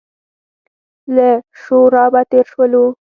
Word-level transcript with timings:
له 1.15 1.29
شورابه 1.61 2.21
تېر 2.31 2.45
شولو. 2.51 2.85